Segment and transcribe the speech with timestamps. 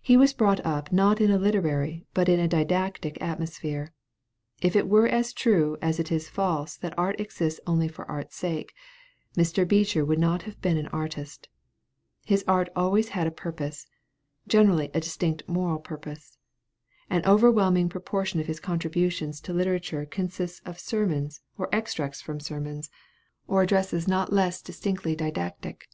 [0.00, 3.92] He was brought up not in a literary, but in a didactic atmosphere.
[4.62, 8.34] If it were as true as it is false that art exists only for art's
[8.34, 8.72] sake,
[9.36, 9.68] Mr.
[9.68, 11.50] Beecher would not have been an artist.
[12.24, 13.86] His art always had a purpose;
[14.48, 16.38] generally a distinct moral purpose.
[17.10, 22.88] An overwhelming proportion of his contributions to literature consists of sermons or extracts from sermons,
[23.46, 25.88] or addresses not less distinctively didactic.